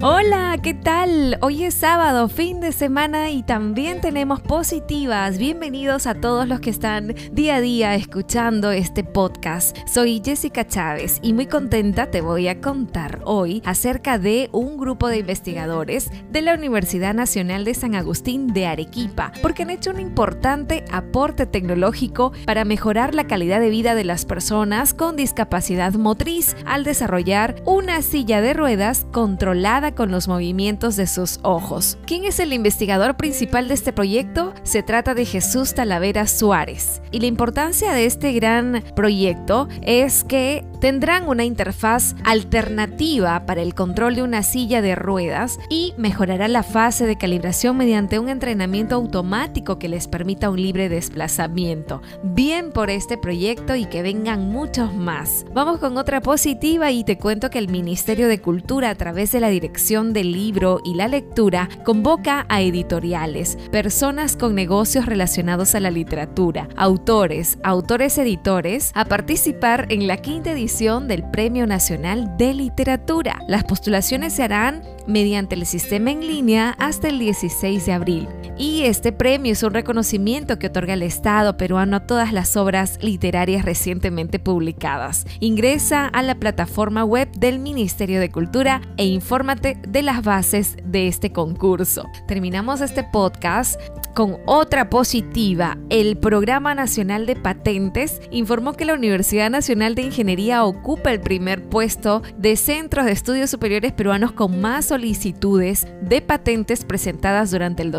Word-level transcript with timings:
Hola, 0.00 0.56
¿qué 0.62 0.74
tal? 0.74 1.38
Hoy 1.40 1.64
es 1.64 1.74
sábado, 1.74 2.28
fin 2.28 2.60
de 2.60 2.70
semana 2.70 3.32
y 3.32 3.42
también 3.42 4.00
tenemos 4.00 4.40
positivas. 4.40 5.38
Bienvenidos 5.38 6.06
a 6.06 6.14
todos 6.14 6.46
los 6.46 6.60
que 6.60 6.70
están 6.70 7.16
día 7.32 7.56
a 7.56 7.60
día 7.60 7.96
escuchando 7.96 8.70
este 8.70 9.02
podcast. 9.02 9.76
Soy 9.88 10.22
Jessica 10.24 10.64
Chávez 10.64 11.18
y 11.20 11.32
muy 11.32 11.46
contenta 11.46 12.12
te 12.12 12.20
voy 12.20 12.46
a 12.46 12.60
contar 12.60 13.22
hoy 13.24 13.60
acerca 13.64 14.20
de 14.20 14.48
un 14.52 14.76
grupo 14.76 15.08
de 15.08 15.18
investigadores 15.18 16.12
de 16.30 16.42
la 16.42 16.54
Universidad 16.54 17.12
Nacional 17.12 17.64
de 17.64 17.74
San 17.74 17.96
Agustín 17.96 18.52
de 18.52 18.66
Arequipa, 18.66 19.32
porque 19.42 19.64
han 19.64 19.70
hecho 19.70 19.90
un 19.90 19.98
importante 19.98 20.84
aporte 20.92 21.44
tecnológico 21.44 22.30
para 22.46 22.64
mejorar 22.64 23.16
la 23.16 23.26
calidad 23.26 23.58
de 23.58 23.70
vida 23.70 23.96
de 23.96 24.04
las 24.04 24.26
personas 24.26 24.94
con 24.94 25.16
discapacidad 25.16 25.94
motriz 25.94 26.54
al 26.66 26.84
desarrollar 26.84 27.56
una 27.64 28.00
silla 28.02 28.40
de 28.40 28.54
ruedas 28.54 29.04
controlada 29.10 29.88
con 29.98 30.12
los 30.12 30.28
movimientos 30.28 30.94
de 30.94 31.08
sus 31.08 31.40
ojos. 31.42 31.98
¿Quién 32.06 32.24
es 32.24 32.38
el 32.38 32.52
investigador 32.52 33.16
principal 33.16 33.66
de 33.66 33.74
este 33.74 33.92
proyecto? 33.92 34.54
Se 34.62 34.84
trata 34.84 35.12
de 35.12 35.24
Jesús 35.24 35.74
Talavera 35.74 36.28
Suárez. 36.28 37.02
Y 37.10 37.18
la 37.18 37.26
importancia 37.26 37.92
de 37.92 38.06
este 38.06 38.32
gran 38.32 38.84
proyecto 38.94 39.66
es 39.82 40.22
que 40.22 40.64
tendrán 40.80 41.28
una 41.28 41.44
interfaz 41.44 42.14
alternativa 42.24 43.46
para 43.46 43.62
el 43.62 43.74
control 43.74 44.14
de 44.14 44.22
una 44.22 44.42
silla 44.42 44.80
de 44.80 44.94
ruedas 44.94 45.58
y 45.68 45.94
mejorará 45.96 46.48
la 46.48 46.62
fase 46.62 47.06
de 47.06 47.16
calibración 47.16 47.76
mediante 47.76 48.18
un 48.18 48.28
entrenamiento 48.28 48.94
automático 48.94 49.78
que 49.78 49.88
les 49.88 50.06
permita 50.08 50.50
un 50.50 50.62
libre 50.62 50.88
desplazamiento. 50.88 52.02
Bien 52.22 52.70
por 52.70 52.90
este 52.90 53.18
proyecto 53.18 53.74
y 53.74 53.86
que 53.86 54.02
vengan 54.02 54.48
muchos 54.50 54.94
más. 54.94 55.44
Vamos 55.52 55.78
con 55.78 55.96
otra 55.96 56.20
positiva 56.20 56.90
y 56.90 57.04
te 57.04 57.18
cuento 57.18 57.50
que 57.50 57.58
el 57.58 57.68
Ministerio 57.68 58.28
de 58.28 58.40
Cultura 58.40 58.90
a 58.90 58.94
través 58.94 59.32
de 59.32 59.40
la 59.40 59.48
Dirección 59.48 60.12
del 60.12 60.32
libro 60.32 60.80
y 60.84 60.94
la 60.94 61.08
lectura 61.08 61.68
convoca 61.84 62.46
a 62.48 62.62
editoriales, 62.62 63.58
personas 63.72 64.36
con 64.36 64.54
negocios 64.54 65.06
relacionados 65.06 65.74
a 65.74 65.80
la 65.80 65.90
literatura, 65.90 66.68
autores, 66.76 67.58
autores 67.62 68.18
editores, 68.18 68.92
a 68.94 69.04
participar 69.04 69.86
en 69.90 70.06
la 70.06 70.18
quinta 70.18 70.52
edición 70.52 70.67
del 70.68 71.24
Premio 71.24 71.66
Nacional 71.66 72.36
de 72.36 72.52
Literatura. 72.52 73.40
Las 73.46 73.64
postulaciones 73.64 74.34
se 74.34 74.42
harán 74.42 74.82
mediante 75.06 75.54
el 75.54 75.64
sistema 75.64 76.10
en 76.10 76.20
línea 76.20 76.76
hasta 76.78 77.08
el 77.08 77.18
16 77.18 77.86
de 77.86 77.92
abril. 77.92 78.28
Y 78.58 78.82
este 78.86 79.12
premio 79.12 79.52
es 79.52 79.62
un 79.62 79.72
reconocimiento 79.72 80.58
que 80.58 80.66
otorga 80.66 80.94
el 80.94 81.04
Estado 81.04 81.56
peruano 81.56 81.96
a 81.96 82.06
todas 82.06 82.32
las 82.32 82.56
obras 82.56 82.98
literarias 83.00 83.64
recientemente 83.64 84.40
publicadas. 84.40 85.26
Ingresa 85.38 86.06
a 86.06 86.22
la 86.22 86.34
plataforma 86.34 87.04
web 87.04 87.30
del 87.38 87.60
Ministerio 87.60 88.18
de 88.18 88.30
Cultura 88.30 88.80
e 88.96 89.06
infórmate 89.06 89.78
de 89.86 90.02
las 90.02 90.24
bases 90.24 90.76
de 90.82 91.06
este 91.06 91.30
concurso. 91.30 92.06
Terminamos 92.26 92.80
este 92.80 93.04
podcast 93.04 93.80
con 94.18 94.38
otra 94.46 94.90
positiva. 94.90 95.78
El 95.90 96.16
Programa 96.16 96.74
Nacional 96.74 97.24
de 97.24 97.36
Patentes 97.36 98.20
informó 98.32 98.72
que 98.72 98.84
la 98.84 98.94
Universidad 98.94 99.48
Nacional 99.48 99.94
de 99.94 100.02
Ingeniería 100.02 100.64
ocupa 100.64 101.12
el 101.12 101.20
primer 101.20 101.68
puesto 101.68 102.24
de 102.36 102.56
centros 102.56 103.06
de 103.06 103.12
estudios 103.12 103.50
superiores 103.50 103.92
peruanos 103.92 104.32
con 104.32 104.60
más 104.60 104.86
solicitudes 104.86 105.86
de 106.02 106.20
patentes 106.20 106.84
presentadas 106.84 107.52
durante 107.52 107.84
el 107.84 107.92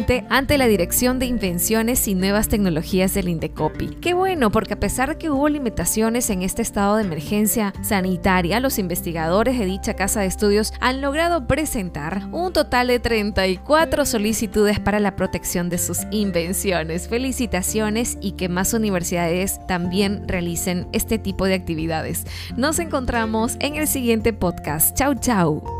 2020 0.00 0.26
ante 0.28 0.58
la 0.58 0.66
Dirección 0.66 1.18
de 1.18 1.26
Invenciones 1.26 2.06
y 2.08 2.14
Nuevas 2.14 2.48
Tecnologías 2.48 3.14
del 3.14 3.28
Indecopi. 3.28 3.88
Qué 4.00 4.14
bueno, 4.14 4.50
porque 4.50 4.74
a 4.74 4.80
pesar 4.80 5.10
de 5.10 5.18
que 5.18 5.30
hubo 5.30 5.48
limitaciones 5.48 6.30
en 6.30 6.42
este 6.42 6.62
estado 6.62 6.96
de 6.96 7.04
emergencia 7.04 7.72
sanitaria, 7.82 8.60
los 8.60 8.78
investigadores 8.78 9.58
de 9.58 9.66
dicha 9.66 9.94
casa 9.94 10.20
de 10.20 10.26
estudios 10.26 10.72
han 10.80 11.00
logrado 11.00 11.46
presentar 11.46 12.28
un 12.32 12.52
total 12.52 12.88
de 12.88 12.98
34 12.98 14.06
solicitudes 14.06 14.80
para 14.80 15.00
la 15.00 15.16
protección 15.16 15.68
de 15.68 15.78
sus 15.78 16.00
invenciones. 16.10 17.08
Felicitaciones 17.08 18.18
y 18.20 18.32
que 18.32 18.48
más 18.48 18.72
universidades 18.74 19.60
también 19.66 20.26
realicen 20.26 20.88
este 20.92 21.18
tipo 21.18 21.46
de 21.46 21.54
actividades. 21.54 22.26
Nos 22.56 22.78
encontramos 22.78 23.56
en 23.60 23.76
el 23.76 23.86
siguiente 23.86 24.32
podcast. 24.32 24.96
Chau, 24.96 25.14
chau. 25.14 25.79